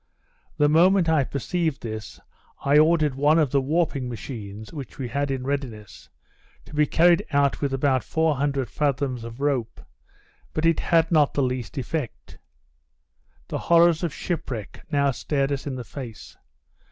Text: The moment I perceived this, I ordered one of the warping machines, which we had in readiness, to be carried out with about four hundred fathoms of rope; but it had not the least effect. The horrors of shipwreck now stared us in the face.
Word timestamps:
The 0.57 0.67
moment 0.67 1.07
I 1.09 1.23
perceived 1.23 1.83
this, 1.83 2.19
I 2.65 2.79
ordered 2.79 3.13
one 3.13 3.37
of 3.37 3.51
the 3.51 3.61
warping 3.61 4.09
machines, 4.09 4.73
which 4.73 4.97
we 4.97 5.07
had 5.09 5.29
in 5.29 5.43
readiness, 5.43 6.09
to 6.65 6.73
be 6.73 6.87
carried 6.87 7.23
out 7.29 7.61
with 7.61 7.71
about 7.71 8.03
four 8.03 8.35
hundred 8.37 8.67
fathoms 8.67 9.23
of 9.23 9.39
rope; 9.41 9.79
but 10.55 10.65
it 10.65 10.79
had 10.79 11.11
not 11.11 11.35
the 11.35 11.43
least 11.43 11.77
effect. 11.77 12.39
The 13.47 13.59
horrors 13.59 14.01
of 14.01 14.11
shipwreck 14.11 14.81
now 14.91 15.11
stared 15.11 15.51
us 15.51 15.67
in 15.67 15.75
the 15.75 15.83
face. 15.83 16.35